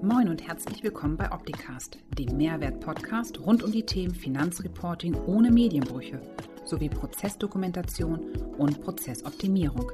[0.00, 6.20] Moin und herzlich willkommen bei Opticast, dem Mehrwert-Podcast rund um die Themen Finanzreporting ohne Medienbrüche
[6.64, 8.20] sowie Prozessdokumentation
[8.58, 9.90] und Prozessoptimierung.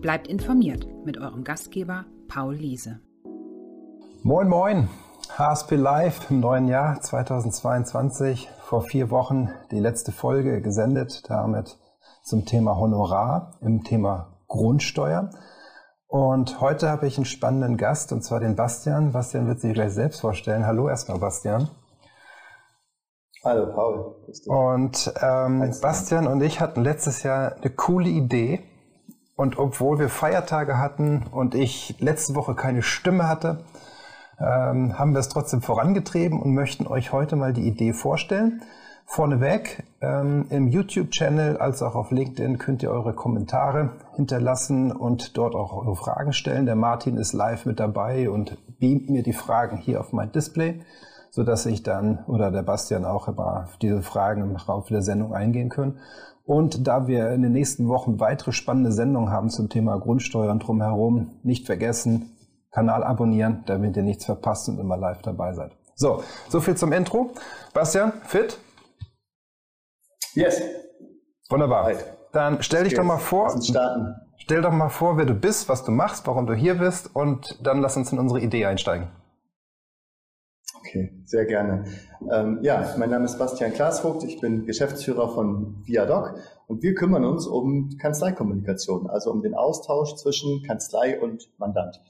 [0.00, 3.00] Bleibt informiert mit eurem Gastgeber Paul Liese.
[4.22, 4.88] Moin, moin!
[5.36, 8.48] HSP Live im neuen Jahr 2022.
[8.62, 11.76] Vor vier Wochen die letzte Folge gesendet, damit
[12.22, 15.28] zum Thema Honorar im Thema Grundsteuer.
[16.12, 19.12] Und heute habe ich einen spannenden Gast, und zwar den Bastian.
[19.12, 20.66] Bastian wird sich gleich selbst vorstellen.
[20.66, 21.70] Hallo erstmal, Bastian.
[23.42, 24.16] Hallo, Paul.
[24.44, 28.60] Und ähm, Bastian und ich hatten letztes Jahr eine coole Idee.
[29.36, 33.64] Und obwohl wir Feiertage hatten und ich letzte Woche keine Stimme hatte,
[34.38, 38.60] ähm, haben wir es trotzdem vorangetrieben und möchten euch heute mal die Idee vorstellen.
[39.04, 45.54] Vorneweg, ähm, im YouTube-Channel als auch auf LinkedIn könnt ihr eure Kommentare hinterlassen und dort
[45.54, 46.66] auch eure Fragen stellen.
[46.66, 50.80] Der Martin ist live mit dabei und beamt mir die Fragen hier auf mein Display,
[51.30, 55.34] sodass ich dann oder der Bastian auch immer auf diese Fragen im Laufe der Sendung
[55.34, 55.98] eingehen können.
[56.44, 61.32] Und da wir in den nächsten Wochen weitere spannende Sendungen haben zum Thema Grundsteuern drumherum,
[61.42, 62.36] nicht vergessen,
[62.72, 65.72] Kanal abonnieren, damit ihr nichts verpasst und immer live dabei seid.
[65.94, 67.30] So, so viel zum Intro.
[67.74, 68.58] Bastian, fit?
[70.34, 70.62] Yes.
[71.48, 71.92] Wunderbar.
[72.32, 73.00] Dann stell dich yes.
[73.00, 73.60] doch mal vor.
[73.62, 74.14] Starten.
[74.38, 77.60] Stell doch mal vor, wer du bist, was du machst, warum du hier bist und
[77.62, 79.08] dann lass uns in unsere Idee einsteigen.
[80.78, 81.84] Okay, sehr gerne.
[82.28, 86.34] Ähm, ja, mein Name ist Bastian Klaasvogt, ich bin Geschäftsführer von Viadoc
[86.66, 92.00] und wir kümmern uns um Kanzleikommunikation, also um den Austausch zwischen Kanzlei und Mandant.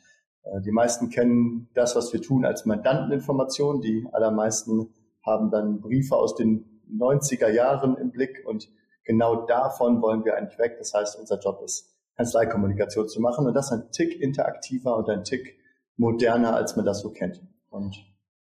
[0.44, 3.82] Äh, die meisten kennen das, was wir tun, als Mandanteninformation.
[3.82, 8.68] Die allermeisten haben dann Briefe aus den 90er Jahren im Blick und
[9.04, 10.76] genau davon wollen wir eigentlich weg.
[10.78, 15.24] Das heißt, unser Job ist, Kanzleikommunikation zu machen und das ein Tick interaktiver und ein
[15.24, 15.58] Tick
[15.96, 17.40] moderner, als man das so kennt.
[17.70, 17.96] Und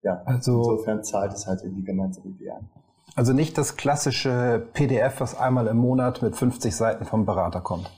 [0.01, 2.69] ja, also, insofern zahlt es halt in die gemeinsame Idee ein.
[3.15, 7.91] Also nicht das klassische PDF, was einmal im Monat mit 50 Seiten vom Berater kommt.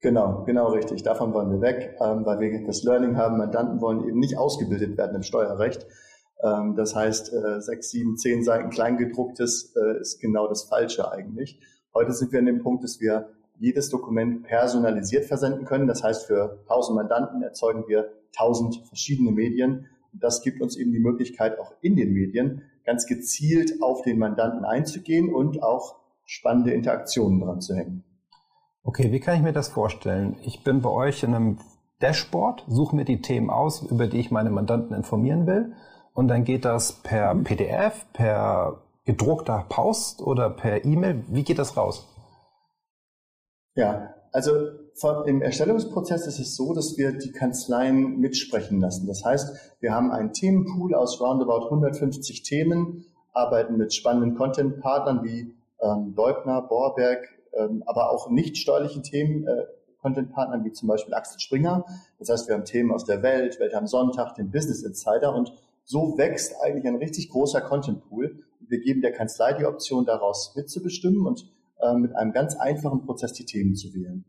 [0.00, 1.02] Genau, genau richtig.
[1.02, 3.38] Davon wollen wir weg, ähm, weil wir das Learning haben.
[3.38, 5.86] Mandanten wollen eben nicht ausgebildet werden im Steuerrecht,
[6.76, 11.60] das heißt, äh, sechs, sieben, zehn Seiten Kleingedrucktes äh, ist genau das Falsche eigentlich.
[11.94, 15.86] Heute sind wir an dem Punkt, dass wir jedes Dokument personalisiert versenden können.
[15.86, 19.86] Das heißt, für tausend Mandanten erzeugen wir tausend verschiedene Medien.
[20.12, 24.18] Und das gibt uns eben die Möglichkeit, auch in den Medien ganz gezielt auf den
[24.18, 25.96] Mandanten einzugehen und auch
[26.26, 28.04] spannende Interaktionen dran zu hängen.
[28.82, 30.36] Okay, wie kann ich mir das vorstellen?
[30.42, 31.58] Ich bin bei euch in einem
[32.00, 35.72] Dashboard, suche mir die Themen aus, über die ich meine Mandanten informieren will
[36.16, 37.44] und dann geht das per mhm.
[37.44, 41.22] PDF, per gedruckter Post oder per E-Mail.
[41.28, 42.08] Wie geht das raus?
[43.74, 44.50] Ja, also
[45.26, 49.06] im Erstellungsprozess ist es so, dass wir die Kanzleien mitsprechen lassen.
[49.06, 55.54] Das heißt, wir haben einen Themenpool aus roundabout 150 Themen, arbeiten mit spannenden Content-Partnern wie
[55.80, 59.64] ähm, Leubner, Borberg, ähm, aber auch nicht steuerlichen Themen, äh,
[60.00, 61.84] Content-Partnern wie zum Beispiel Axel Springer.
[62.18, 65.52] Das heißt, wir haben Themen aus der Welt, Welt am Sonntag, den Business Insider und
[65.86, 68.44] so wächst eigentlich ein richtig großer Content Pool.
[68.68, 71.48] Wir geben der Kanzlei die Option, daraus mitzubestimmen und
[71.80, 74.24] äh, mit einem ganz einfachen Prozess die Themen zu wählen.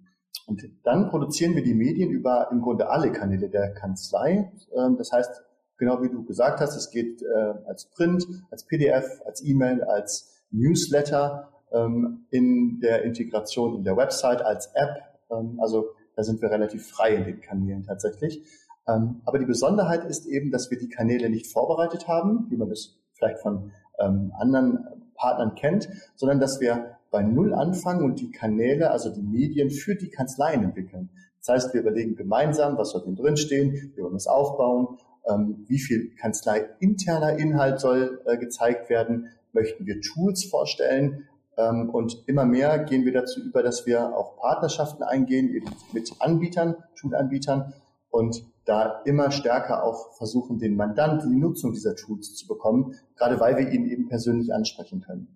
[0.45, 4.51] Und dann produzieren wir die Medien über im Grunde alle Kanäle der Kanzlei.
[4.77, 5.43] Ähm, das heißt,
[5.77, 10.43] genau wie du gesagt hast, es geht äh, als Print, als PDF, als E-Mail, als
[10.51, 14.95] Newsletter, ähm, in der Integration in der Website, als App.
[15.31, 18.43] Ähm, also da sind wir relativ frei in den Kanälen tatsächlich.
[18.87, 22.71] Ähm, aber die Besonderheit ist eben, dass wir die Kanäle nicht vorbereitet haben, wie man
[22.71, 24.79] es vielleicht von ähm, anderen
[25.15, 29.95] Partnern kennt, sondern dass wir bei Null anfangen und die Kanäle, also die Medien für
[29.95, 31.09] die Kanzleien entwickeln.
[31.39, 35.65] Das heißt, wir überlegen gemeinsam, was soll denn drinstehen, wie wollen wir es aufbauen, ähm,
[35.67, 41.27] wie viel Kanzlei interner Inhalt soll äh, gezeigt werden, möchten wir Tools vorstellen,
[41.57, 46.75] ähm, und immer mehr gehen wir dazu über, dass wir auch Partnerschaften eingehen, mit Anbietern,
[46.93, 47.73] Schul-Anbietern
[48.11, 53.39] und da immer stärker auch versuchen, den Mandanten die Nutzung dieser Tools zu bekommen, gerade
[53.39, 55.27] weil wir ihn eben persönlich ansprechen können.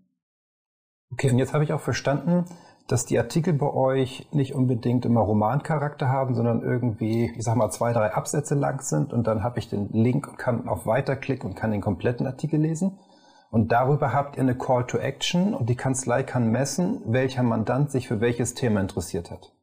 [1.12, 2.46] Okay, und jetzt habe ich auch verstanden,
[2.88, 7.70] dass die Artikel bei euch nicht unbedingt immer Romancharakter haben, sondern irgendwie, ich sag mal,
[7.70, 11.46] zwei, drei Absätze lang sind und dann habe ich den Link und kann auf Weiterklick
[11.46, 13.00] und kann den kompletten Artikel lesen.
[13.50, 17.92] Und darüber habt ihr eine Call to Action und die Kanzlei kann messen, welcher Mandant
[17.92, 19.54] sich für welches Thema interessiert hat.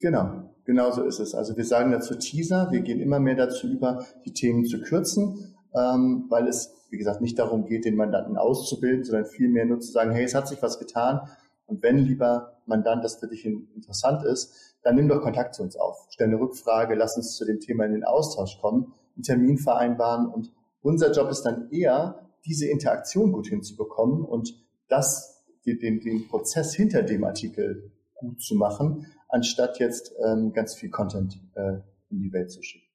[0.00, 0.55] Genau.
[0.66, 1.34] Genau so ist es.
[1.34, 2.68] Also wir sagen dazu Teaser.
[2.72, 7.20] Wir gehen immer mehr dazu über, die Themen zu kürzen, ähm, weil es, wie gesagt,
[7.20, 10.60] nicht darum geht, den Mandanten auszubilden, sondern vielmehr nur zu sagen, hey, es hat sich
[10.60, 11.20] was getan.
[11.66, 15.76] Und wenn, lieber Mandant, das für dich interessant ist, dann nimm doch Kontakt zu uns
[15.76, 16.08] auf.
[16.10, 20.26] Stell eine Rückfrage, lass uns zu dem Thema in den Austausch kommen, einen Termin vereinbaren.
[20.26, 20.52] Und
[20.82, 24.54] unser Job ist dann eher, diese Interaktion gut hinzubekommen und
[24.88, 30.90] das, den, den Prozess hinter dem Artikel gut zu machen, anstatt jetzt ähm, ganz viel
[30.90, 31.80] Content äh,
[32.10, 32.86] in die Welt zu schicken.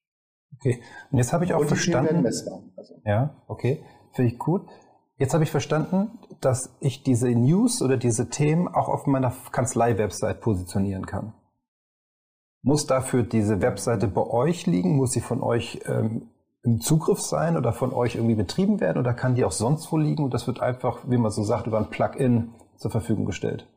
[0.55, 0.81] Okay,
[1.11, 2.21] und jetzt habe ich auch und verstanden.
[2.21, 2.95] Messbar, also.
[3.05, 3.83] Ja, okay,
[4.13, 4.67] finde ich gut.
[5.17, 10.41] Jetzt habe ich verstanden, dass ich diese News oder diese Themen auch auf meiner Kanzlei-Website
[10.41, 11.33] positionieren kann.
[12.63, 14.95] Muss dafür diese Webseite bei euch liegen?
[14.95, 16.29] Muss sie von euch ähm,
[16.63, 19.97] im Zugriff sein oder von euch irgendwie betrieben werden oder kann die auch sonst wo
[19.97, 23.67] liegen und das wird einfach, wie man so sagt, über ein Plugin zur Verfügung gestellt?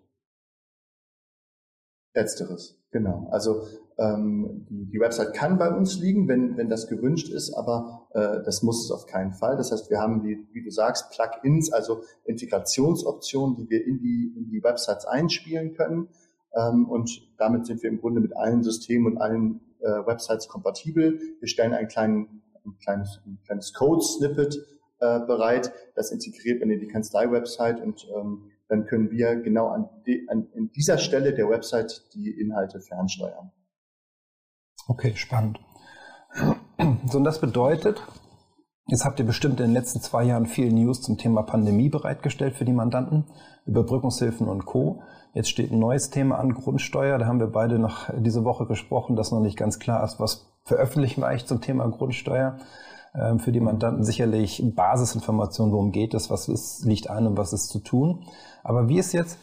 [2.14, 3.28] Letzteres, genau.
[3.30, 3.66] Also
[3.98, 8.42] ähm, die, die Website kann bei uns liegen, wenn, wenn das gewünscht ist, aber äh,
[8.44, 9.56] das muss es auf keinen Fall.
[9.56, 14.32] Das heißt, wir haben, die, wie du sagst, Plugins, also Integrationsoptionen, die wir in die,
[14.36, 16.08] in die Websites einspielen können.
[16.54, 21.20] Ähm, und damit sind wir im Grunde mit allen Systemen und allen äh, Websites kompatibel.
[21.40, 24.56] Wir stellen einen kleinen, ein kleines, ein kleines Code-Snippet
[25.00, 25.72] äh, bereit.
[25.94, 30.48] Das integriert man in die Kanzlei-Website und ähm, dann können wir genau an, de, an
[30.54, 33.52] in dieser Stelle der Website die Inhalte fernsteuern.
[34.88, 35.60] Okay, spannend.
[37.06, 38.02] So, und das bedeutet,
[38.86, 42.54] jetzt habt ihr bestimmt in den letzten zwei Jahren viel News zum Thema Pandemie bereitgestellt
[42.54, 43.24] für die Mandanten,
[43.66, 45.02] Überbrückungshilfen und Co.
[45.32, 47.18] Jetzt steht ein neues Thema an, Grundsteuer.
[47.18, 50.46] Da haben wir beide noch diese Woche gesprochen, dass noch nicht ganz klar ist, was
[50.64, 52.58] veröffentlichen wir eigentlich zum Thema Grundsteuer.
[53.14, 57.52] Ähm, für die Mandanten sicherlich Basisinformationen, worum geht es, was ist, liegt an und was
[57.52, 58.24] ist zu tun.
[58.62, 59.38] Aber wie ist jetzt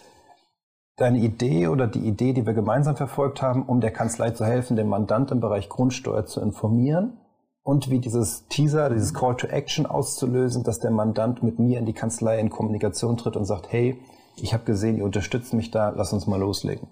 [0.98, 4.76] deine Idee oder die Idee, die wir gemeinsam verfolgt haben, um der Kanzlei zu helfen,
[4.76, 7.18] den Mandant im Bereich Grundsteuer zu informieren
[7.64, 11.86] und wie dieses Teaser, dieses Call to Action auszulösen, dass der Mandant mit mir in
[11.86, 14.00] die Kanzlei in Kommunikation tritt und sagt, hey,
[14.36, 16.88] ich habe gesehen, ihr unterstützt mich da, lass uns mal loslegen.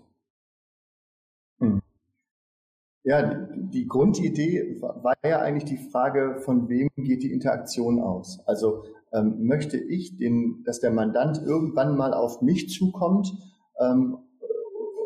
[3.04, 8.40] Ja, die Grundidee war ja eigentlich die Frage, von wem geht die Interaktion aus?
[8.46, 13.32] Also ähm, möchte ich, den, dass der Mandant irgendwann mal auf mich zukommt
[13.80, 14.18] ähm,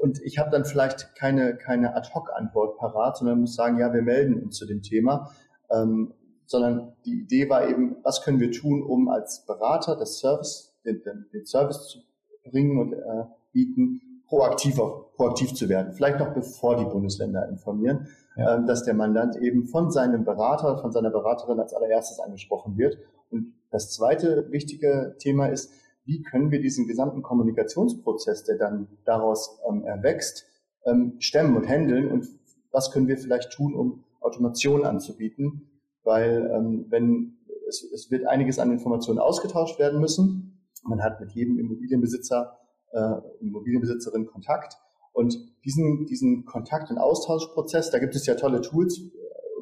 [0.01, 4.43] und ich habe dann vielleicht keine, keine Ad-Hoc-Antwort parat, sondern muss sagen, ja, wir melden
[4.43, 5.31] uns zu dem Thema.
[5.71, 6.13] Ähm,
[6.45, 11.01] sondern die Idee war eben, was können wir tun, um als Berater das Service, den,
[11.31, 11.99] den Service zu
[12.43, 13.23] bringen und äh,
[13.53, 14.01] bieten,
[14.33, 15.93] proaktiver, proaktiv zu werden.
[15.93, 18.55] Vielleicht noch bevor die Bundesländer informieren, ja.
[18.55, 22.97] ähm, dass der Mandant eben von seinem Berater, von seiner Beraterin als allererstes angesprochen wird.
[23.29, 25.71] Und das zweite wichtige Thema ist,
[26.05, 30.45] wie können wir diesen gesamten Kommunikationsprozess, der dann daraus ähm, erwächst,
[30.85, 32.27] ähm, stemmen und handeln und
[32.71, 35.69] was können wir vielleicht tun, um Automation anzubieten,
[36.03, 37.37] weil ähm, wenn
[37.67, 40.59] es, es wird einiges an Informationen ausgetauscht werden müssen.
[40.83, 42.57] Man hat mit jedem Immobilienbesitzer,
[42.93, 44.77] äh, Immobilienbesitzerin Kontakt
[45.13, 49.09] und diesen, diesen Kontakt- und Austauschprozess, da gibt es ja tolle Tools, äh,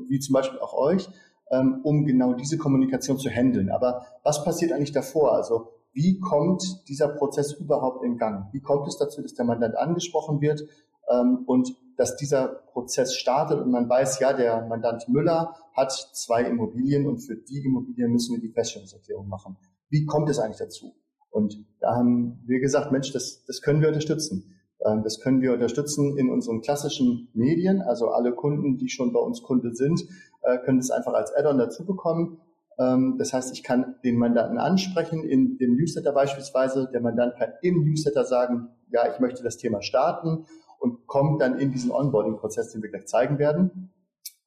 [0.08, 1.10] wie zum Beispiel auch euch,
[1.52, 3.70] ähm, um genau diese Kommunikation zu handeln.
[3.70, 5.34] Aber was passiert eigentlich davor?
[5.34, 8.48] Also wie kommt dieser Prozess überhaupt in Gang?
[8.54, 10.64] Wie kommt es dazu, dass der Mandant angesprochen wird
[11.10, 16.44] ähm, und dass dieser Prozess startet und man weiß, ja, der Mandant Müller hat zwei
[16.44, 19.58] Immobilien und für die Immobilien müssen wir die Feststellungserklärung machen.
[19.90, 20.94] Wie kommt es eigentlich dazu?
[21.32, 24.56] Und da haben wir gesagt, Mensch, das, das können wir unterstützen.
[24.86, 27.82] Ähm, das können wir unterstützen in unseren klassischen Medien.
[27.82, 30.02] Also alle Kunden, die schon bei uns Kunde sind,
[30.44, 32.40] äh, können das einfach als Add-on dazu bekommen.
[32.78, 36.90] Ähm, das heißt, ich kann den Mandanten ansprechen in dem Newsletter beispielsweise.
[36.92, 40.46] Der Mandant kann im Newsletter sagen, ja, ich möchte das Thema starten
[40.80, 43.92] und kommt dann in diesen Onboarding-Prozess, den wir gleich zeigen werden.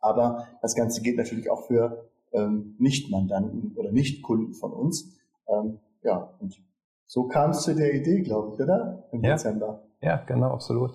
[0.01, 5.17] Aber das Ganze geht natürlich auch für ähm, Nicht-Mandanten oder Nicht-Kunden von uns.
[5.49, 6.61] Ähm, ja, und
[7.07, 9.05] so kam es zu der Idee, glaube ich, oder?
[9.13, 9.33] Im ja.
[9.33, 9.83] Dezember.
[10.01, 10.93] Ja, genau, absolut.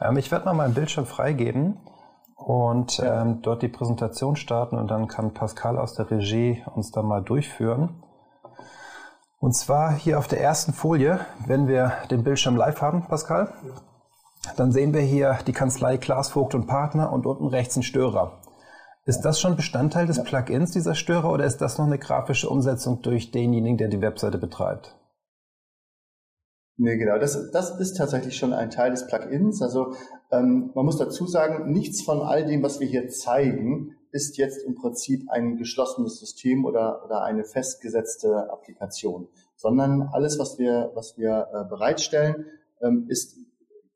[0.00, 1.78] Ähm, ich werde mal meinen Bildschirm freigeben
[2.36, 3.22] und ja.
[3.22, 7.22] ähm, dort die Präsentation starten und dann kann Pascal aus der Regie uns da mal
[7.22, 8.02] durchführen.
[9.38, 13.52] Und zwar hier auf der ersten Folie, wenn wir den Bildschirm live haben, Pascal,
[14.56, 18.40] dann sehen wir hier die Kanzlei Klaas Vogt und Partner und unten rechts ein Störer.
[19.04, 23.02] Ist das schon Bestandteil des Plugins, dieser Störer, oder ist das noch eine grafische Umsetzung
[23.02, 24.96] durch denjenigen, der die Webseite betreibt?
[26.78, 27.18] Nee, genau.
[27.18, 29.62] Das, das ist tatsächlich schon ein Teil des Plugins.
[29.62, 29.94] Also
[30.30, 34.62] ähm, man muss dazu sagen, nichts von all dem, was wir hier zeigen, ist jetzt
[34.62, 41.16] im Prinzip ein geschlossenes System oder, oder eine festgesetzte Applikation, sondern alles, was wir, was
[41.16, 42.46] wir äh, bereitstellen,
[42.82, 43.36] ähm, ist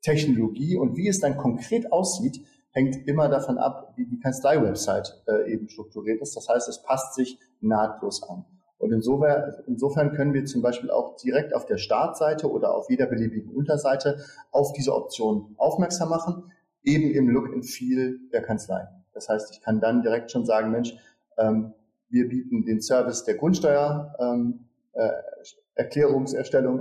[0.01, 5.51] Technologie und wie es dann konkret aussieht, hängt immer davon ab, wie die Kanzlei-Website äh,
[5.51, 6.35] eben strukturiert ist.
[6.35, 8.45] Das heißt, es passt sich nahtlos an.
[8.81, 13.53] Und insofern, können wir zum Beispiel auch direkt auf der Startseite oder auf jeder beliebigen
[13.53, 14.17] Unterseite
[14.51, 16.51] auf diese Option aufmerksam machen,
[16.83, 18.87] eben im Look and Feel der Kanzlei.
[19.13, 20.95] Das heißt, ich kann dann direkt schon sagen, Mensch,
[21.37, 21.73] ähm,
[22.09, 25.09] wir bieten den Service der Grundsteuer ähm, äh,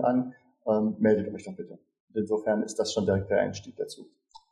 [0.02, 0.34] an,
[0.66, 1.78] ähm, meldet euch doch bitte.
[2.14, 4.08] Insofern ist das schon direkt der Einstieg dazu.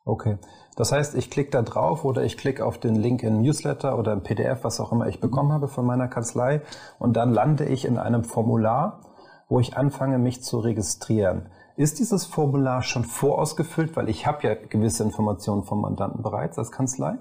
[0.08, 0.38] Okay.
[0.74, 4.14] Das heißt, ich klicke da drauf oder ich klicke auf den Link in Newsletter oder
[4.14, 6.62] im PDF, was auch immer ich bekommen habe von meiner Kanzlei
[6.98, 9.00] und dann lande ich in einem Formular,
[9.50, 11.50] wo ich anfange, mich zu registrieren.
[11.76, 16.72] Ist dieses Formular schon vorausgefüllt, weil ich habe ja gewisse Informationen vom Mandanten bereits als
[16.72, 17.18] Kanzlei?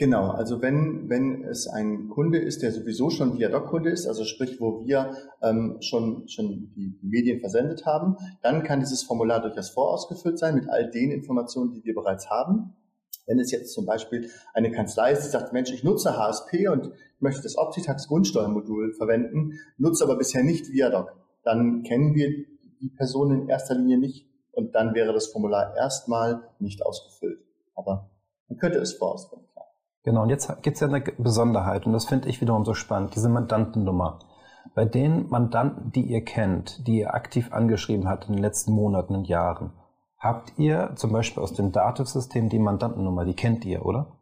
[0.00, 4.60] Genau, also wenn, wenn es ein Kunde ist, der sowieso schon Viadoc-Kunde ist, also sprich,
[4.60, 10.38] wo wir ähm, schon, schon die Medien versendet haben, dann kann dieses Formular durchaus vorausgefüllt
[10.38, 12.76] sein mit all den Informationen, die wir bereits haben.
[13.26, 16.92] Wenn es jetzt zum Beispiel eine Kanzlei ist, die sagt, Mensch, ich nutze HSP und
[17.18, 21.12] möchte das Optitax Grundsteuermodul verwenden, nutze aber bisher nicht Viadoc,
[21.42, 22.30] dann kennen wir
[22.80, 27.40] die Person in erster Linie nicht und dann wäre das Formular erstmal nicht ausgefüllt.
[27.74, 28.10] Aber
[28.48, 29.47] man könnte es vorausfüllen.
[30.08, 33.14] Genau, und jetzt gibt es ja eine Besonderheit und das finde ich wiederum so spannend,
[33.14, 34.20] diese Mandantennummer.
[34.74, 39.14] Bei den Mandanten, die ihr kennt, die ihr aktiv angeschrieben habt in den letzten Monaten
[39.14, 39.74] und Jahren,
[40.16, 44.16] habt ihr zum Beispiel aus dem Dativ-System die Mandantennummer, die kennt ihr, oder?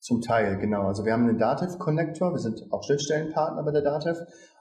[0.00, 0.82] Zum Teil, genau.
[0.82, 4.18] Also wir haben einen Dativ-Connector, wir sind auch Schnittstellenpartner bei der Dativ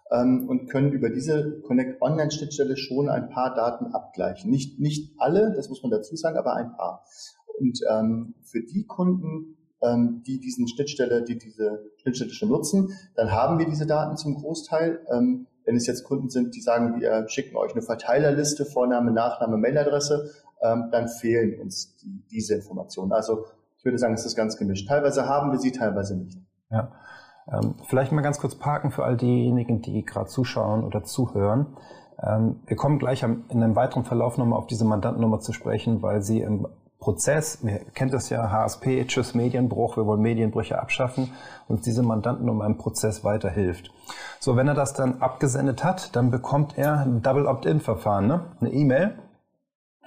[0.10, 4.50] ähm, und können über diese Connect Online-Schnittstelle schon ein paar Daten abgleichen.
[4.50, 7.04] Nicht, nicht alle, das muss man dazu sagen, aber ein paar.
[7.60, 13.32] Und ähm, für die Kunden, ähm, die diesen Schnittstelle, die diese Schnittstelle schon nutzen, dann
[13.32, 15.06] haben wir diese Daten zum Großteil.
[15.12, 19.58] Ähm, wenn es jetzt Kunden sind, die sagen, wir schicken euch eine Verteilerliste, Vorname, Nachname,
[19.58, 20.30] Mailadresse,
[20.62, 23.12] ähm, dann fehlen uns die, diese Informationen.
[23.12, 23.46] Also
[23.78, 24.88] ich würde sagen, es ist ganz gemischt.
[24.88, 26.38] Teilweise haben wir sie, teilweise nicht.
[26.70, 26.92] Ja.
[27.52, 31.78] Ähm, vielleicht mal ganz kurz parken für all diejenigen, die gerade zuschauen oder zuhören.
[32.22, 36.22] Ähm, wir kommen gleich in einem weiteren Verlauf nochmal auf diese Mandantennummer zu sprechen, weil
[36.22, 36.68] sie im
[37.00, 41.32] Prozess, ihr kennt das ja, HSP, Tschüss Medienbruch, wir wollen Medienbrüche abschaffen,
[41.68, 43.92] und diese Mandanten um einen Prozess weiterhilft.
[44.40, 48.46] So, wenn er das dann abgesendet hat, dann bekommt er ein Double Opt-in-Verfahren, ne?
[48.60, 49.20] eine E-Mail,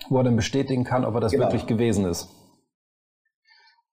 [0.08, 1.44] wo er dann bestätigen kann, ob er das genau.
[1.44, 2.28] wirklich gewesen ist.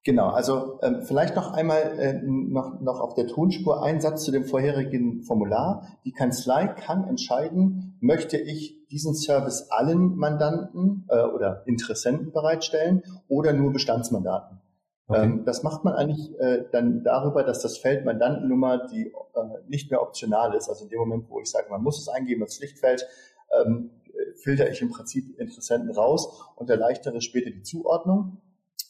[0.05, 4.31] Genau, also ähm, vielleicht noch einmal äh, noch, noch auf der Tonspur ein Satz zu
[4.31, 5.87] dem vorherigen Formular.
[6.05, 13.51] Die Kanzlei kann entscheiden, möchte ich diesen Service allen Mandanten äh, oder Interessenten bereitstellen oder
[13.51, 14.61] nur Bestandsmandaten.
[15.07, 15.23] Okay.
[15.23, 19.13] Ähm, das macht man eigentlich äh, dann darüber, dass das Feld Mandantennummer, die äh,
[19.67, 22.43] nicht mehr optional ist, also in dem Moment, wo ich sage, man muss es eingeben
[22.43, 23.07] als Pflichtfeld,
[23.59, 23.89] ähm,
[24.35, 28.37] filter ich im Prinzip Interessenten raus und erleichtere später die Zuordnung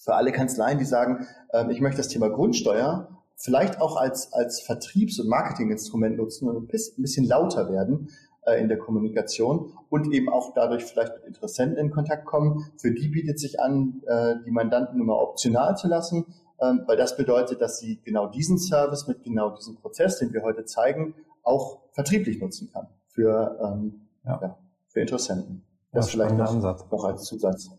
[0.05, 4.61] für alle Kanzleien, die sagen, äh, ich möchte das Thema Grundsteuer vielleicht auch als, als
[4.61, 8.09] Vertriebs- und Marketinginstrument nutzen und ein bisschen lauter werden
[8.45, 12.71] äh, in der Kommunikation und eben auch dadurch vielleicht mit Interessenten in Kontakt kommen.
[12.77, 16.25] Für die bietet sich an, äh, die Mandantennummer optional zu lassen,
[16.61, 20.43] ähm, weil das bedeutet, dass sie genau diesen Service mit genau diesem Prozess, den wir
[20.43, 24.39] heute zeigen, auch vertrieblich nutzen kann für, ähm, ja.
[24.41, 24.57] Ja,
[24.87, 25.65] für Interessenten.
[25.91, 26.85] Das ja, vielleicht noch, Ansatz.
[26.91, 27.69] noch als Zusatz.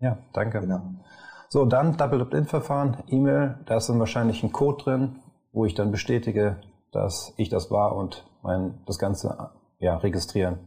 [0.00, 0.60] Ja, danke.
[0.60, 0.82] Genau.
[1.48, 5.16] So, dann Double Opt-in-Verfahren, E-Mail, da ist dann wahrscheinlich ein Code drin,
[5.52, 6.56] wo ich dann bestätige,
[6.92, 10.58] dass ich das war und mein, das Ganze ja, registrieren,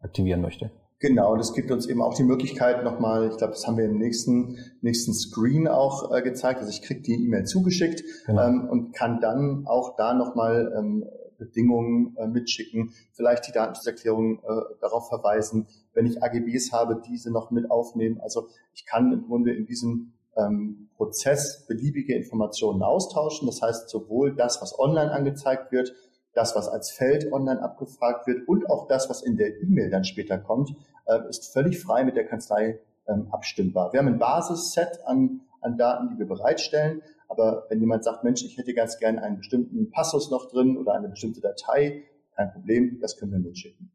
[0.00, 0.70] aktivieren möchte.
[1.00, 3.96] Genau, das gibt uns eben auch die Möglichkeit nochmal, ich glaube, das haben wir im
[3.96, 8.46] nächsten, nächsten Screen auch äh, gezeigt, also ich kriege die E-Mail zugeschickt genau.
[8.46, 11.06] ähm, und kann dann auch da nochmal ähm,
[11.38, 17.50] Bedingungen äh, mitschicken, vielleicht die Datenschutzerklärung äh, darauf verweisen, wenn ich AGBs habe, diese noch
[17.50, 18.20] mit aufnehmen.
[18.20, 23.46] Also ich kann im Grunde in diesem ähm, Prozess beliebige Informationen austauschen.
[23.46, 25.92] Das heißt, sowohl das, was online angezeigt wird,
[26.34, 30.04] das, was als Feld online abgefragt wird und auch das, was in der E-Mail dann
[30.04, 30.70] später kommt,
[31.06, 33.92] äh, ist völlig frei mit der Kanzlei ähm, abstimmbar.
[33.92, 37.02] Wir haben ein Basisset an, an Daten, die wir bereitstellen.
[37.28, 40.94] Aber wenn jemand sagt, Mensch, ich hätte ganz gern einen bestimmten Passus noch drin oder
[40.94, 43.90] eine bestimmte Datei, kein Problem, das können wir mitschicken.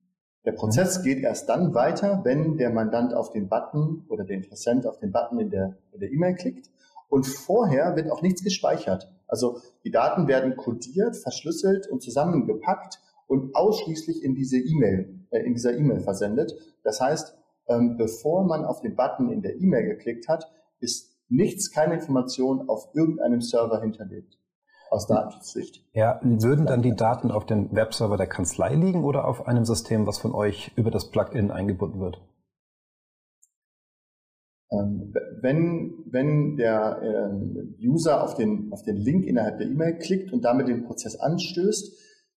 [0.45, 4.85] Der Prozess geht erst dann weiter, wenn der Mandant auf den Button oder der Interessent
[4.85, 6.69] auf den Button in der in der E-Mail klickt.
[7.09, 9.11] Und vorher wird auch nichts gespeichert.
[9.27, 15.53] Also die Daten werden codiert, verschlüsselt und zusammengepackt und ausschließlich in diese E-Mail, äh, in
[15.53, 16.53] dieser E-Mail versendet.
[16.83, 17.35] Das heißt,
[17.67, 22.69] ähm, bevor man auf den Button in der E-Mail geklickt hat, ist nichts, keine Information
[22.69, 24.37] auf irgendeinem Server hinterlegt
[24.95, 25.83] aus Datenschutzsicht.
[25.93, 30.07] Ja, würden dann die Daten auf dem Webserver der Kanzlei liegen oder auf einem System,
[30.07, 32.21] was von euch über das Plugin eingebunden wird?
[34.71, 40.33] Ähm, wenn, wenn der äh, User auf den, auf den Link innerhalb der E-Mail klickt
[40.33, 41.93] und damit den Prozess anstößt,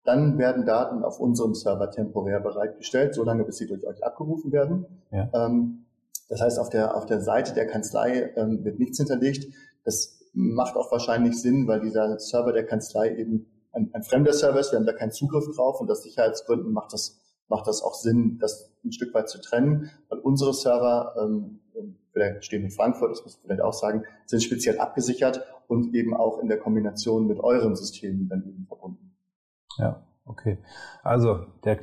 [0.05, 4.87] dann werden Daten auf unserem Server temporär bereitgestellt, solange bis sie durch euch abgerufen werden.
[5.11, 5.31] Ja.
[5.35, 5.87] Ähm,
[6.29, 9.47] das heißt, auf der, auf der Seite der Kanzlei ähm, wird nichts hinterlegt.
[9.85, 14.61] Das macht auch wahrscheinlich Sinn, weil dieser Server der Kanzlei eben ein, ein fremder Server
[14.61, 14.71] ist.
[14.71, 18.39] Wir haben da keinen Zugriff drauf und aus Sicherheitsgründen macht das, macht das auch Sinn,
[18.39, 21.61] das ein Stück weit zu trennen, weil unsere Server, ähm,
[22.13, 26.15] vielleicht stehen in Frankfurt, das muss ich vielleicht auch sagen, sind speziell abgesichert und eben
[26.15, 29.17] auch in der Kombination mit euren Systemen dann eben verbunden.
[29.79, 30.59] Ja, okay.
[31.03, 31.79] Also der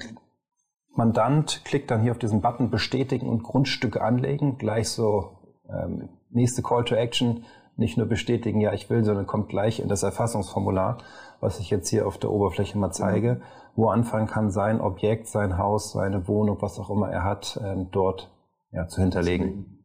[0.89, 6.61] Mandant klickt dann hier auf diesen Button bestätigen und Grundstücke anlegen, gleich so ähm, nächste
[6.61, 7.45] Call to Action,
[7.75, 10.97] nicht nur bestätigen, ja ich will, sondern kommt gleich in das Erfassungsformular,
[11.39, 13.41] was ich jetzt hier auf der Oberfläche mal zeige,
[13.75, 17.87] wo anfangen kann, sein Objekt, sein Haus, seine Wohnung, was auch immer er hat, ähm,
[17.91, 18.31] dort
[18.71, 19.83] ja, zu hinterlegen.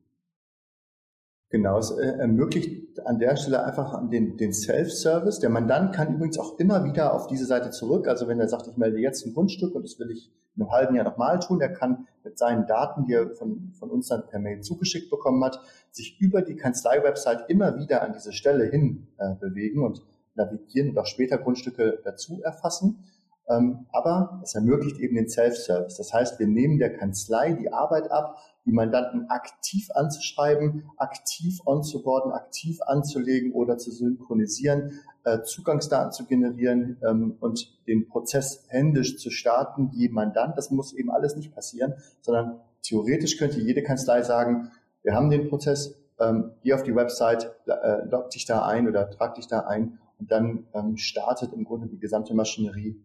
[1.50, 5.38] Genau, es äh, ermöglicht an der Stelle einfach den, den Self-Service.
[5.38, 8.07] Der Mandant kann übrigens auch immer wieder auf diese Seite zurück.
[8.07, 10.73] Also wenn er sagt, ich melde jetzt ein Grundstück und das will ich in einem
[10.73, 14.26] halben Jahr nochmal tun, er kann mit seinen Daten, die er von, von uns dann
[14.28, 19.06] per Mail zugeschickt bekommen hat, sich über die Kanzlei-Website immer wieder an diese Stelle hin
[19.16, 20.02] äh, bewegen und
[20.35, 23.04] navigieren und auch später Grundstücke dazu erfassen.
[23.49, 25.97] Ähm, aber es ermöglicht eben den Self-Service.
[25.97, 28.37] Das heißt, wir nehmen der Kanzlei die Arbeit ab,
[28.67, 36.99] die Mandanten aktiv anzuschreiben, aktiv onzuboarden, aktiv anzulegen oder zu synchronisieren, äh, Zugangsdaten zu generieren
[37.02, 40.59] ähm, und den Prozess händisch zu starten, je Mandant.
[40.59, 44.71] Das muss eben alles nicht passieren, sondern theoretisch könnte jede Kanzlei sagen,
[45.02, 49.09] wir haben den Prozess, ähm, geh auf die Website, äh, log dich da ein oder
[49.09, 53.00] trag dich da ein und dann startet im Grunde die gesamte Maschinerie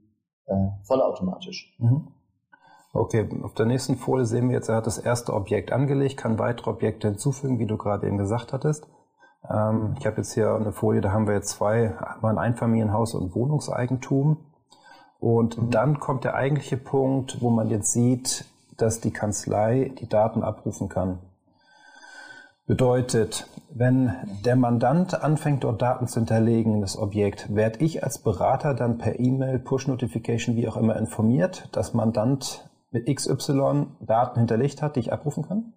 [0.46, 1.76] äh, vollautomatisch.
[1.80, 2.08] Mhm.
[2.94, 6.38] Okay, auf der nächsten Folie sehen wir jetzt, er hat das erste Objekt angelegt, kann
[6.38, 8.88] weitere Objekte hinzufügen, wie du gerade eben gesagt hattest.
[9.50, 13.34] Ähm, ich habe jetzt hier eine Folie, da haben wir jetzt zwei, ein Einfamilienhaus und
[13.36, 14.38] Wohnungseigentum.
[15.20, 15.70] Und mhm.
[15.72, 18.46] dann kommt der eigentliche Punkt, wo man jetzt sieht,
[18.78, 21.20] dass die Kanzlei die Daten abrufen kann.
[22.74, 28.18] Bedeutet, wenn der Mandant anfängt, dort Daten zu hinterlegen in das Objekt, werde ich als
[28.18, 34.82] Berater dann per E-Mail, Push-Notification, wie auch immer informiert, dass Mandant mit XY Daten hinterlegt
[34.82, 35.74] hat, die ich abrufen kann?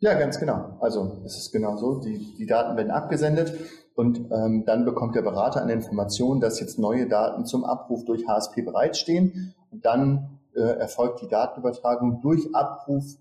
[0.00, 0.76] Ja, ganz genau.
[0.80, 2.00] Also es ist genau so.
[2.00, 3.54] Die, die Daten werden abgesendet
[3.94, 8.28] und ähm, dann bekommt der Berater eine Information, dass jetzt neue Daten zum Abruf durch
[8.28, 13.16] HSP bereitstehen und dann äh, erfolgt die Datenübertragung durch Abruf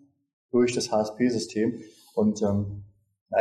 [0.52, 1.82] durch das HSP-System.
[2.14, 2.84] Und ähm,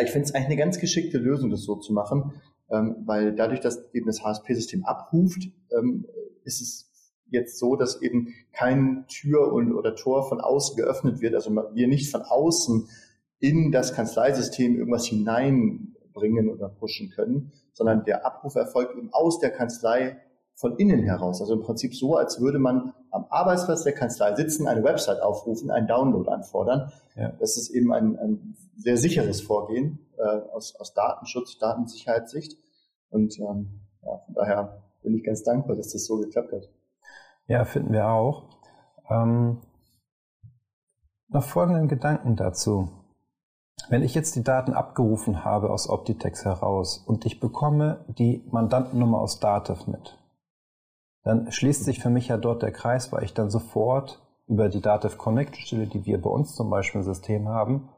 [0.02, 2.32] ich finde es eigentlich eine ganz geschickte Lösung, das so zu machen,
[2.70, 6.06] ähm, weil dadurch, dass eben das HSP-System abruft, ähm,
[6.44, 6.90] ist es
[7.30, 11.88] jetzt so, dass eben kein Tür und, oder Tor von außen geöffnet wird, also wir
[11.88, 12.88] nicht von außen
[13.38, 19.50] in das Kanzleisystem irgendwas hineinbringen oder pushen können, sondern der Abruf erfolgt eben aus der
[19.50, 20.18] Kanzlei
[20.54, 21.40] von innen heraus.
[21.40, 25.70] Also im Prinzip so, als würde man am Arbeitsplatz der Kanzlei sitzen, eine Website aufrufen,
[25.70, 26.92] einen Download anfordern.
[27.16, 27.30] Ja.
[27.38, 32.58] Das ist eben ein, ein sehr sicheres Vorgehen äh, aus, aus Datenschutz, Datensicherheitssicht.
[33.10, 36.68] Und ähm, ja, von daher bin ich ganz dankbar, dass das so geklappt hat.
[37.46, 38.44] Ja, finden wir auch.
[39.08, 39.58] Ähm,
[41.28, 42.88] noch folgenden Gedanken dazu.
[43.88, 49.18] Wenn ich jetzt die Daten abgerufen habe aus Optitex heraus und ich bekomme die Mandantennummer
[49.18, 50.18] aus Dativ mit,
[51.22, 54.80] dann schließt sich für mich ja dort der Kreis, weil ich dann sofort über die
[54.80, 57.88] Dativ Connect Stelle, die wir bei uns zum Beispiel im System haben,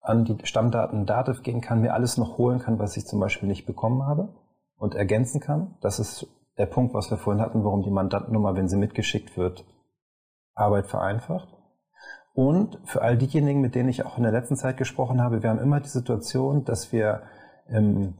[0.00, 3.48] an die Stammdaten Dativ gehen kann, mir alles noch holen kann, was ich zum Beispiel
[3.48, 4.34] nicht bekommen habe
[4.76, 5.76] und ergänzen kann.
[5.80, 6.26] Das ist
[6.58, 9.64] der Punkt, was wir vorhin hatten, warum die Mandantennummer, wenn sie mitgeschickt wird,
[10.54, 11.48] Arbeit vereinfacht.
[12.34, 15.50] Und für all diejenigen, mit denen ich auch in der letzten Zeit gesprochen habe, wir
[15.50, 17.22] haben immer die Situation, dass wir
[17.68, 18.14] im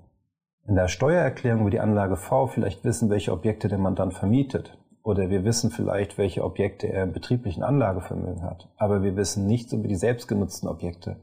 [0.66, 4.78] in der Steuererklärung über die Anlage V vielleicht wissen, welche Objekte der Mandant vermietet.
[5.02, 8.68] Oder wir wissen vielleicht, welche Objekte er im betrieblichen Anlagevermögen hat.
[8.76, 11.16] Aber wir wissen nichts über die selbstgenutzten Objekte.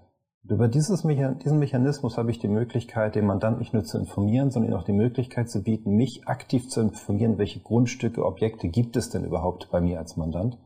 [0.43, 4.51] Und über dieses diesen Mechanismus habe ich die Möglichkeit, den Mandant nicht nur zu informieren,
[4.51, 9.09] sondern auch die Möglichkeit zu bieten, mich aktiv zu informieren, welche Grundstücke, Objekte gibt es
[9.09, 10.57] denn überhaupt bei mir als Mandant.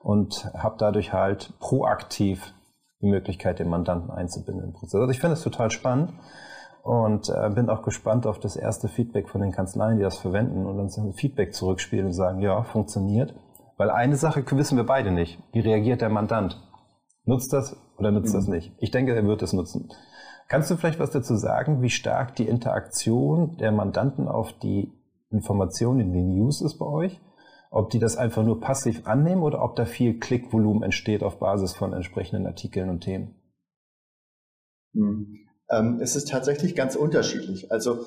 [0.00, 2.52] Und habe dadurch halt proaktiv
[3.00, 5.00] die Möglichkeit, den Mandanten einzubinden im Prozess.
[5.00, 6.12] Also ich finde es total spannend
[6.88, 10.64] und äh, bin auch gespannt auf das erste Feedback von den Kanzleien, die das verwenden
[10.64, 13.34] und uns ein Feedback zurückspielen und sagen, ja, funktioniert.
[13.76, 15.38] Weil eine Sache wissen wir beide nicht.
[15.52, 16.58] Wie reagiert der Mandant?
[17.26, 18.38] Nutzt das oder nutzt mhm.
[18.38, 18.72] das nicht?
[18.78, 19.90] Ich denke, er wird es nutzen.
[20.48, 24.90] Kannst du vielleicht was dazu sagen, wie stark die Interaktion der Mandanten auf die
[25.28, 27.20] Informationen in den News ist bei euch?
[27.70, 31.76] Ob die das einfach nur passiv annehmen oder ob da viel Klickvolumen entsteht auf Basis
[31.76, 33.34] von entsprechenden Artikeln und Themen?
[34.94, 35.47] Hm.
[35.70, 37.70] Ähm, es ist tatsächlich ganz unterschiedlich.
[37.70, 38.06] Also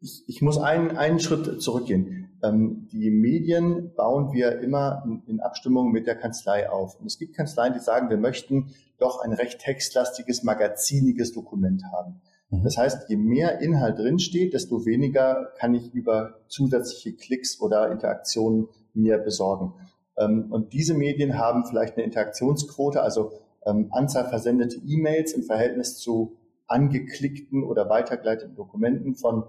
[0.00, 2.38] ich, ich muss einen, einen Schritt zurückgehen.
[2.42, 7.00] Ähm, die Medien bauen wir immer in, in, Abstimmung mit der Kanzlei auf.
[7.00, 12.20] Und es gibt Kanzleien, die sagen, wir möchten doch ein recht textlastiges, magaziniges Dokument haben.
[12.50, 12.64] Mhm.
[12.64, 18.68] Das heißt, je mehr Inhalt drinsteht, desto weniger kann ich über zusätzliche Klicks oder Interaktionen
[18.92, 19.74] mir besorgen.
[20.18, 23.32] Ähm, und diese Medien haben vielleicht eine Interaktionsquote, also
[23.66, 29.44] ähm, Anzahl versendete E-Mails im Verhältnis zu angeklickten oder weitergeleiteten Dokumenten von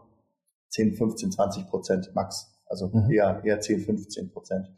[0.70, 2.52] 10, 15, 20 Prozent max.
[2.68, 3.12] Also mhm.
[3.12, 4.72] eher, eher 10, 15 Prozent.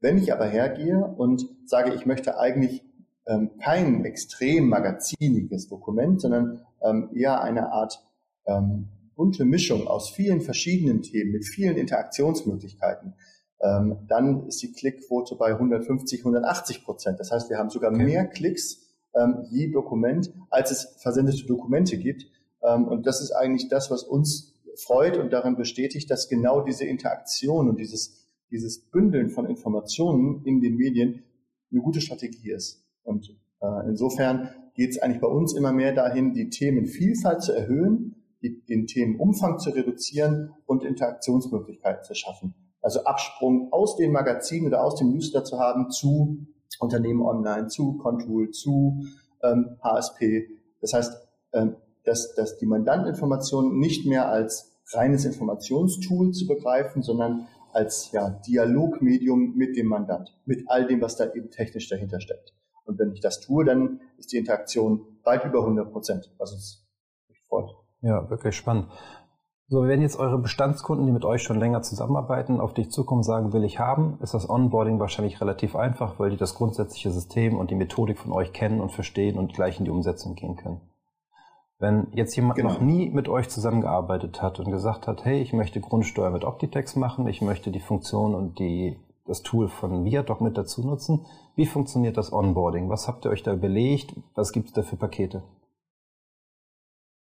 [0.00, 2.84] Wenn ich aber hergehe und sage, ich möchte eigentlich
[3.26, 8.04] ähm, kein extrem magaziniges Dokument, sondern ähm, eher eine Art
[8.46, 13.14] ähm, bunte Mischung aus vielen verschiedenen Themen mit vielen Interaktionsmöglichkeiten,
[13.62, 17.20] ähm, dann ist die Klickquote bei 150, 180 Prozent.
[17.20, 18.04] Das heißt, wir haben sogar okay.
[18.04, 18.83] mehr Klicks
[19.16, 22.26] ähm, je Dokument, als es versendete Dokumente gibt.
[22.62, 26.84] Ähm, und das ist eigentlich das, was uns freut und darin bestätigt, dass genau diese
[26.84, 31.22] Interaktion und dieses, dieses Bündeln von Informationen in den Medien
[31.70, 32.84] eine gute Strategie ist.
[33.02, 38.16] Und äh, insofern geht es eigentlich bei uns immer mehr dahin, die Themenvielfalt zu erhöhen,
[38.42, 42.54] die, den Themenumfang zu reduzieren und Interaktionsmöglichkeiten zu schaffen.
[42.82, 46.46] Also Absprung aus den Magazinen oder aus dem Newsletter zu haben zu
[46.78, 49.04] Unternehmen online, zu Contool, zu
[49.42, 50.48] ähm, HSP.
[50.80, 51.14] Das heißt,
[51.52, 58.30] ähm, dass, dass die Mandantinformation nicht mehr als reines Informationstool zu begreifen, sondern als ja,
[58.30, 62.52] Dialogmedium mit dem Mandant, mit all dem, was da eben technisch dahinter steckt.
[62.84, 66.86] Und wenn ich das tue, dann ist die Interaktion weit über 100 Prozent, was uns
[67.48, 67.70] freut.
[68.02, 68.88] Ja, wirklich spannend.
[69.66, 73.54] So, wenn jetzt eure Bestandskunden, die mit euch schon länger zusammenarbeiten, auf dich zukommen sagen,
[73.54, 77.70] will ich haben, ist das Onboarding wahrscheinlich relativ einfach, weil die das grundsätzliche System und
[77.70, 80.82] die Methodik von euch kennen und verstehen und gleich in die Umsetzung gehen können.
[81.78, 82.74] Wenn jetzt jemand genau.
[82.74, 86.94] noch nie mit euch zusammengearbeitet hat und gesagt hat, hey, ich möchte Grundsteuer mit Optitex
[86.96, 91.24] machen, ich möchte die Funktion und die, das Tool von Viadoc mit dazu nutzen,
[91.56, 92.90] wie funktioniert das Onboarding?
[92.90, 94.14] Was habt ihr euch da überlegt?
[94.34, 95.42] Was gibt es da für Pakete?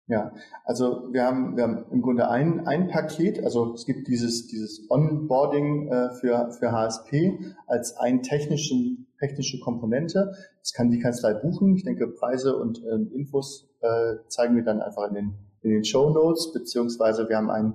[0.09, 4.47] Ja, also wir haben, wir haben im Grunde ein, ein Paket, also es gibt dieses,
[4.47, 10.33] dieses Onboarding äh, für, für HSP als ein technischen, technische Komponente.
[10.61, 11.75] Das kann die Kanzlei buchen.
[11.75, 15.85] Ich denke, Preise und äh, Infos äh, zeigen wir dann einfach in den, in den
[15.85, 17.75] Show Notes, beziehungsweise wir haben ein,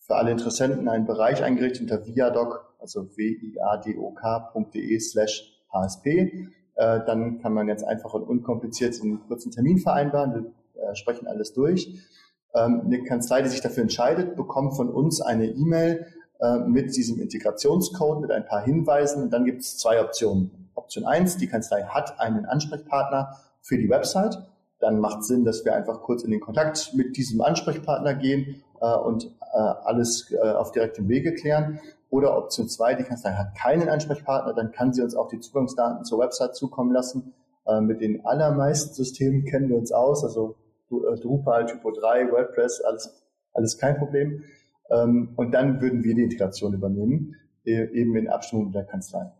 [0.00, 6.06] für alle Interessenten einen Bereich eingerichtet unter viadoc, also w-i-a-d-o-k.de slash HSP.
[6.06, 11.52] Äh, dann kann man jetzt einfach und unkompliziert einen kurzen Termin vereinbaren äh, sprechen alles
[11.52, 12.00] durch.
[12.54, 16.06] Ähm, eine Kanzlei, die sich dafür entscheidet, bekommt von uns eine E-Mail
[16.40, 19.22] äh, mit diesem Integrationscode, mit ein paar Hinweisen.
[19.22, 20.70] Und dann gibt es zwei Optionen.
[20.74, 24.38] Option eins: die Kanzlei hat einen Ansprechpartner für die Website.
[24.80, 28.94] Dann macht Sinn, dass wir einfach kurz in den Kontakt mit diesem Ansprechpartner gehen äh,
[28.94, 31.80] und äh, alles äh, auf direktem Wege klären.
[32.08, 36.04] Oder Option zwei: die Kanzlei hat keinen Ansprechpartner, dann kann sie uns auch die Zugangsdaten
[36.04, 37.34] zur Website zukommen lassen.
[37.66, 40.56] Äh, mit den allermeisten Systemen kennen wir uns aus, also
[40.90, 43.22] Drupal, Typo 3, WordPress, alles,
[43.52, 44.44] alles kein Problem.
[44.90, 49.32] Ähm, und dann würden wir die Integration übernehmen, e, eben in Abstimmung mit der Kanzlei.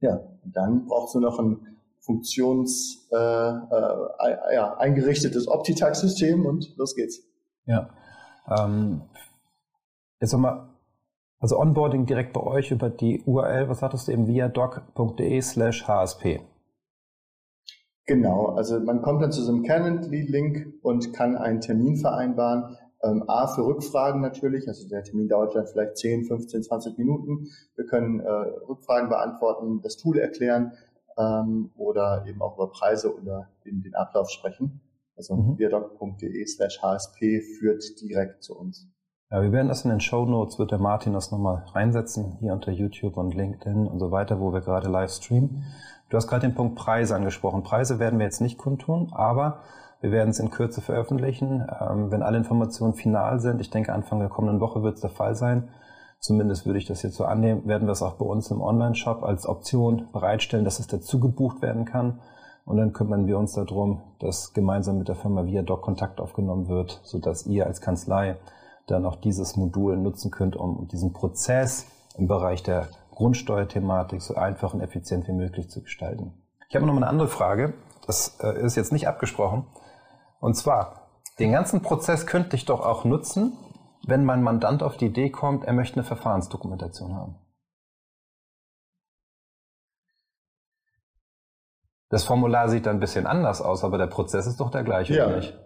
[0.00, 6.76] Ja, und dann braucht es nur noch ein funktions äh, äh, ja, eingerichtetes Optitax-System und
[6.76, 7.22] los geht's.
[7.66, 7.90] Ja.
[8.48, 9.02] Ähm,
[10.20, 10.68] jetzt nochmal,
[11.38, 15.86] also Onboarding direkt bei euch über die URL, was hattest du eben, via doc.de slash
[15.86, 16.40] HSP.
[18.06, 22.76] Genau, also man kommt dann zu so einem Calendly-Link und kann einen Termin vereinbaren.
[23.02, 27.48] Ähm, A für Rückfragen natürlich, also der Termin dauert dann vielleicht 10, 15, 20 Minuten.
[27.76, 30.72] Wir können äh, Rückfragen beantworten, das Tool erklären
[31.16, 34.80] ähm, oder eben auch über Preise oder den, den Ablauf sprechen.
[35.16, 35.58] Also mhm.
[35.58, 38.88] viadoc.de slash HSP führt direkt zu uns.
[39.30, 42.52] Ja, wir werden das in den Show Notes, wird der Martin das nochmal reinsetzen, hier
[42.52, 45.64] unter YouTube und LinkedIn und so weiter, wo wir gerade live streamen.
[46.14, 47.64] Du hast gerade den Punkt Preise angesprochen.
[47.64, 49.62] Preise werden wir jetzt nicht kundtun, aber
[50.00, 53.60] wir werden es in Kürze veröffentlichen, ähm, wenn alle Informationen final sind.
[53.60, 55.70] Ich denke, Anfang der kommenden Woche wird es der Fall sein.
[56.20, 59.24] Zumindest würde ich das jetzt so annehmen, werden wir es auch bei uns im Online-Shop
[59.24, 62.20] als Option bereitstellen, dass es dazu gebucht werden kann.
[62.64, 67.00] Und dann kümmern wir uns darum, dass gemeinsam mit der Firma Viadoc Kontakt aufgenommen wird,
[67.02, 68.36] sodass ihr als Kanzlei
[68.86, 74.74] dann auch dieses Modul nutzen könnt, um diesen Prozess im Bereich der Grundsteuerthematik so einfach
[74.74, 76.34] und effizient wie möglich zu gestalten.
[76.68, 77.74] Ich habe noch mal eine andere Frage.
[78.06, 79.66] Das äh, ist jetzt nicht abgesprochen.
[80.40, 83.56] Und zwar, den ganzen Prozess könnte ich doch auch nutzen,
[84.06, 87.36] wenn mein Mandant auf die Idee kommt, er möchte eine Verfahrensdokumentation haben.
[92.10, 95.16] Das Formular sieht dann ein bisschen anders aus, aber der Prozess ist doch der gleiche,
[95.16, 95.26] ja.
[95.26, 95.58] oder nicht?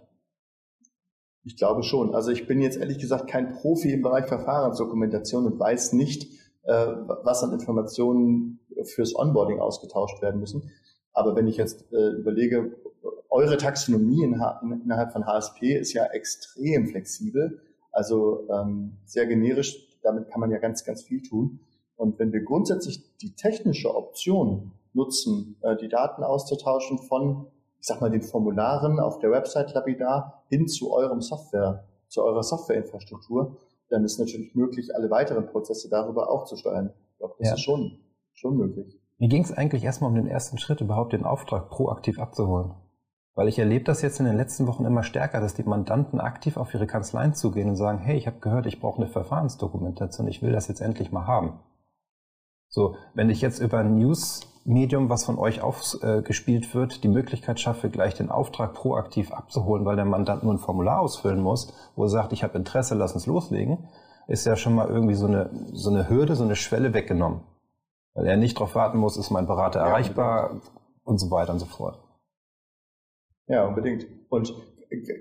[1.45, 2.15] Ich glaube schon.
[2.15, 6.31] Also ich bin jetzt ehrlich gesagt kein Profi im Bereich Verfahrensdokumentation und weiß nicht,
[6.68, 10.70] was an Informationen fürs Onboarding ausgetauscht werden müssen.
[11.12, 12.76] Aber wenn ich jetzt äh, überlege,
[13.31, 14.35] eure Taxonomie in,
[14.85, 17.61] innerhalb von HSP ist ja extrem flexibel,
[17.92, 19.85] also ähm, sehr generisch.
[20.02, 21.61] Damit kann man ja ganz, ganz viel tun.
[21.96, 27.46] Und wenn wir grundsätzlich die technische Option nutzen, äh, die Daten auszutauschen von,
[27.81, 32.42] ich sag mal, den Formularen auf der Website Labidar hin zu eurem Software, zu eurer
[32.42, 33.57] Softwareinfrastruktur,
[33.90, 36.92] dann ist natürlich möglich, alle weiteren Prozesse darüber auch zu steuern.
[37.12, 37.55] Ich glaube, das ja.
[37.55, 37.98] ist schon,
[38.33, 39.01] schon möglich.
[39.18, 42.74] Mir ging es eigentlich erstmal um den ersten Schritt, überhaupt den Auftrag proaktiv abzuholen.
[43.35, 46.57] Weil ich erlebe das jetzt in den letzten Wochen immer stärker, dass die Mandanten aktiv
[46.57, 50.42] auf ihre Kanzleien zugehen und sagen, hey, ich habe gehört, ich brauche eine Verfahrensdokumentation, ich
[50.42, 51.61] will das jetzt endlich mal haben.
[52.68, 57.88] So, wenn ich jetzt über ein News-Medium, was von euch aufgespielt wird, die Möglichkeit schaffe,
[57.88, 62.11] gleich den Auftrag proaktiv abzuholen, weil der Mandant nur ein Formular ausfüllen muss, wo er
[62.11, 63.88] sagt, ich habe Interesse, lass uns loslegen,
[64.26, 67.40] ist ja schon mal irgendwie so eine, so eine Hürde, so eine Schwelle weggenommen.
[68.12, 70.72] Weil er nicht darauf warten muss, ist mein Berater ja, erreichbar unbedingt.
[71.04, 71.98] und so weiter und so fort.
[73.46, 74.07] Ja, unbedingt.
[74.28, 74.52] Und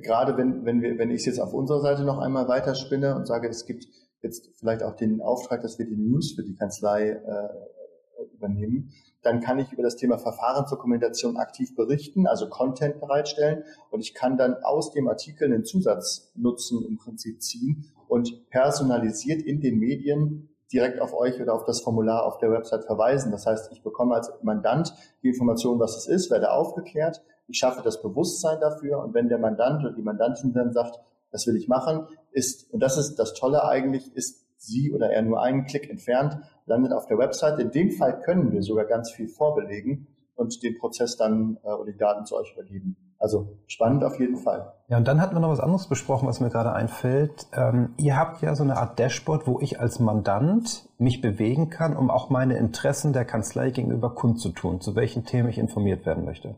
[0.03, 3.25] gerade wenn, wenn wir, wenn ich es jetzt auf unserer Seite noch einmal weiterspinne und
[3.25, 3.85] sage, es gibt
[4.27, 8.91] jetzt vielleicht auch den Auftrag, dass wir die News für die Kanzlei äh, übernehmen,
[9.23, 13.63] dann kann ich über das Thema Verfahrensdokumentation aktiv berichten, also Content bereitstellen.
[13.89, 19.59] Und ich kann dann aus dem Artikel einen Zusatznutzen im Prinzip ziehen und personalisiert in
[19.59, 23.31] den Medien direkt auf euch oder auf das Formular auf der Website verweisen.
[23.31, 27.81] Das heißt, ich bekomme als Mandant die Information, was es ist, werde aufgeklärt, ich schaffe
[27.81, 28.99] das Bewusstsein dafür.
[28.99, 30.99] Und wenn der Mandant oder die Mandantin dann sagt,
[31.31, 35.21] das will ich machen, ist, und das ist das Tolle eigentlich, ist sie oder er
[35.21, 37.59] nur einen Klick entfernt, landet auf der Website.
[37.59, 41.91] In dem Fall können wir sogar ganz viel vorbelegen und den Prozess dann äh, oder
[41.91, 42.95] die Daten zu euch übergeben.
[43.19, 44.73] Also spannend auf jeden Fall.
[44.89, 47.47] Ja, und dann hatten wir noch was anderes besprochen, was mir gerade einfällt.
[47.51, 51.97] Ähm, ihr habt ja so eine Art Dashboard, wo ich als Mandant mich bewegen kann,
[51.97, 56.55] um auch meine Interessen der Kanzlei gegenüber kundzutun, zu welchen Themen ich informiert werden möchte.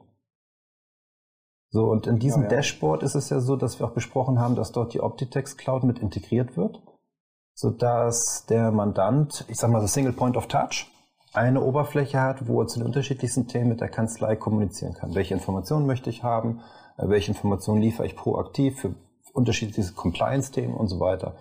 [1.72, 2.56] So, und in diesem ja, ja.
[2.58, 5.84] Dashboard ist es ja so, dass wir auch besprochen haben, dass dort die Optitex Cloud
[5.84, 6.82] mit integriert wird,
[7.54, 10.88] sodass der Mandant, ich sag mal, das Single Point of Touch,
[11.34, 15.14] eine Oberfläche hat, wo er zu den unterschiedlichsten Themen mit der Kanzlei kommunizieren kann.
[15.14, 16.62] Welche Informationen möchte ich haben?
[16.98, 18.96] Äh, welche Informationen liefere ich proaktiv für
[19.34, 21.36] unterschiedliche Compliance-Themen und so weiter.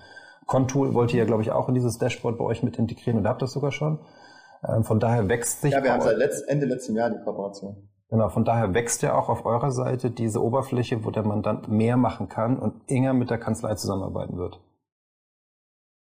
[0.47, 3.27] Contool wollte ihr ja, glaube ich, auch in dieses Dashboard bei euch mit integrieren und
[3.27, 3.99] habt das sogar schon.
[4.67, 5.73] Ähm, von daher wächst sich.
[5.73, 7.89] Ja, wir haben seit Ende letzten Jahr die Kooperation.
[8.11, 11.99] Genau, von daher wächst ja auch auf eurer Seite diese Oberfläche, wo der Mandant mehr
[11.99, 14.61] machen kann und enger mit der Kanzlei zusammenarbeiten wird.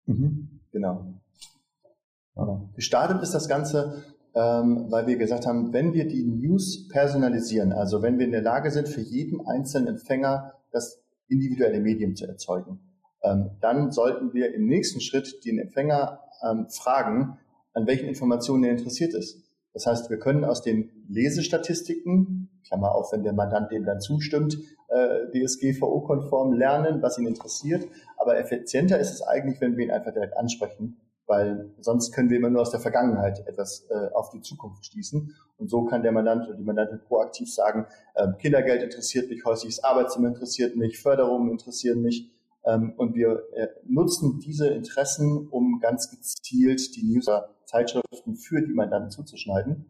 [0.05, 1.13] Mhm, genau.
[2.35, 2.61] Ja.
[2.75, 8.01] Gestartet ist das Ganze, ähm, weil wir gesagt haben, wenn wir die News personalisieren, also
[8.01, 12.79] wenn wir in der Lage sind, für jeden einzelnen Empfänger das individuelle Medium zu erzeugen,
[13.23, 17.37] ähm, dann sollten wir im nächsten Schritt den Empfänger ähm, fragen,
[17.73, 19.48] an welchen Informationen er interessiert ist.
[19.79, 24.57] Das heißt, wir können aus den Lesestatistiken, Klammer auf, wenn der Mandant dem dann zustimmt,
[24.89, 27.87] äh, DSGVO-konform lernen, was ihn interessiert.
[28.17, 32.35] Aber effizienter ist es eigentlich, wenn wir ihn einfach direkt ansprechen, weil sonst können wir
[32.35, 35.33] immer nur aus der Vergangenheit etwas äh, auf die Zukunft schließen.
[35.57, 39.81] Und so kann der Mandant oder die Mandantin proaktiv sagen, äh, Kindergeld interessiert mich, häusliches
[39.81, 42.29] Arbeitszimmer interessiert mich, Förderungen interessieren mich.
[42.65, 48.73] Ähm, und wir äh, nutzen diese Interessen, um ganz gezielt die Newser Zeitschriften für die
[48.73, 49.85] Mandanten zuzuschneiden.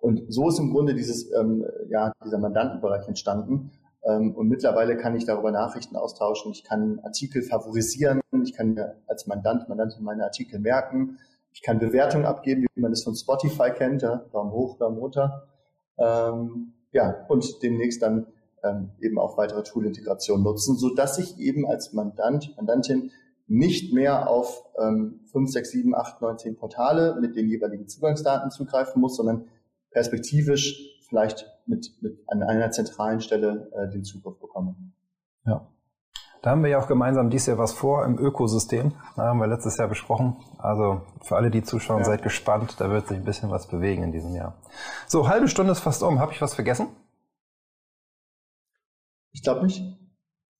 [0.00, 3.72] Und so ist im Grunde dieses, ähm, ja, dieser Mandantenbereich entstanden.
[4.04, 6.52] Ähm, und mittlerweile kann ich darüber Nachrichten austauschen.
[6.52, 8.20] Ich kann Artikel favorisieren.
[8.42, 11.18] Ich kann mir als Mandant, Mandantin meine Artikel merken.
[11.52, 14.02] Ich kann Bewertungen abgeben, wie man das von Spotify kennt.
[14.02, 15.48] Ja, Daumen hoch, Daumen runter.
[15.98, 18.28] Ähm, ja, und demnächst dann
[18.62, 23.10] ähm, eben auch weitere Tool-Integrationen nutzen, so dass ich eben als Mandant, Mandantin
[23.48, 28.50] nicht mehr auf ähm, 5, 6, 7, 8, 9, 10 Portale mit den jeweiligen Zugangsdaten
[28.50, 29.46] zugreifen muss, sondern
[29.90, 34.76] perspektivisch vielleicht mit, mit an einer zentralen Stelle äh, den Zugriff bekomme.
[35.46, 35.66] Ja.
[36.42, 38.92] Da haben wir ja auch gemeinsam dieses Jahr was vor im Ökosystem.
[39.16, 40.36] Da haben wir letztes Jahr besprochen.
[40.58, 42.04] Also für alle, die zuschauen, ja.
[42.04, 42.76] seid gespannt.
[42.78, 44.54] Da wird sich ein bisschen was bewegen in diesem Jahr.
[45.08, 46.20] So, halbe Stunde ist fast um.
[46.20, 46.88] Habe ich was vergessen?
[49.32, 49.97] Ich glaube nicht.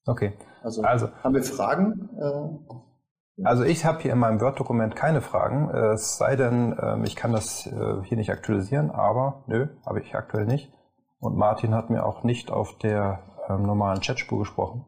[0.08, 0.32] Okay.
[0.62, 2.08] Also, also haben wir Fragen?
[2.18, 7.14] Äh, also ich habe hier in meinem Word-Dokument keine Fragen, es sei denn, ähm, ich
[7.14, 10.72] kann das äh, hier nicht aktualisieren, aber nö, habe ich aktuell nicht.
[11.20, 14.86] Und Martin hat mir auch nicht auf der ähm, normalen Chatspur gesprochen.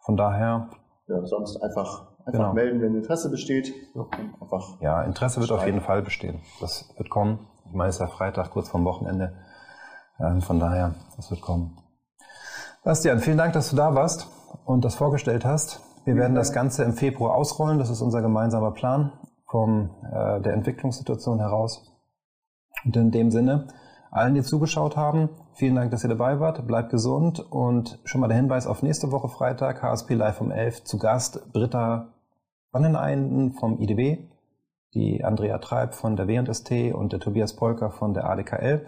[0.00, 0.70] Von daher.
[1.06, 2.52] Ja, sonst einfach, einfach genau.
[2.54, 3.72] melden, wenn Interesse besteht.
[4.40, 6.40] Einfach ja, Interesse wird auf jeden Fall bestehen.
[6.60, 7.46] Das wird kommen.
[7.66, 9.36] Ich meine, es ist ja Freitag, kurz vorm Wochenende.
[10.18, 11.78] Ähm, von daher, das wird kommen.
[12.84, 15.80] Bastian, vielen Dank, dass du da warst und das vorgestellt hast.
[16.04, 17.78] Wir werden das Ganze im Februar ausrollen.
[17.78, 19.12] Das ist unser gemeinsamer Plan
[19.46, 21.92] von äh, der Entwicklungssituation heraus.
[22.84, 23.68] Und in dem Sinne,
[24.10, 26.66] allen, die zugeschaut haben, vielen Dank, dass ihr dabei wart.
[26.66, 30.84] Bleibt gesund und schon mal der Hinweis auf nächste Woche Freitag, HSP Live um 11,
[30.84, 32.08] zu Gast Britta
[32.72, 34.18] Wanneneinen vom IDW,
[34.94, 38.86] die Andrea Treib von der W&ST und der Tobias Polker von der ADKL.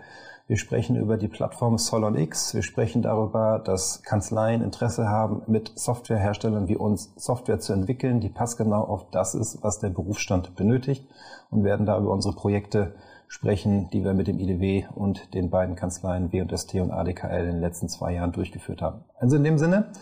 [0.49, 2.55] Wir sprechen über die Plattform SolonX.
[2.55, 8.31] Wir sprechen darüber, dass Kanzleien Interesse haben, mit Softwareherstellern wie uns Software zu entwickeln, die
[8.31, 11.07] passgenau auf das ist, was der Berufsstand benötigt
[11.51, 12.95] und werden da über unsere Projekte
[13.29, 17.61] sprechen, die wir mit dem IDW und den beiden Kanzleien W&ST und ADKL in den
[17.61, 19.05] letzten zwei Jahren durchgeführt haben.
[19.17, 19.93] Also in dem Sinne,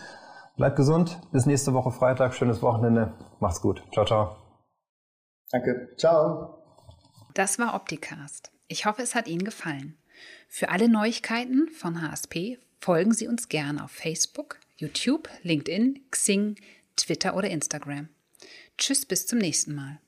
[0.55, 1.19] bleibt gesund.
[1.33, 2.33] Bis nächste Woche Freitag.
[2.33, 3.11] Schönes Wochenende.
[3.41, 3.83] Macht's gut.
[3.91, 4.37] Ciao, ciao.
[5.51, 5.89] Danke.
[5.97, 6.63] Ciao.
[7.33, 8.53] Das war Opticast.
[8.69, 9.97] Ich hoffe, es hat Ihnen gefallen.
[10.47, 16.55] Für alle Neuigkeiten von HSP folgen Sie uns gerne auf Facebook, YouTube, LinkedIn, Xing,
[16.95, 18.09] Twitter oder Instagram.
[18.77, 19.99] Tschüss, bis zum nächsten Mal.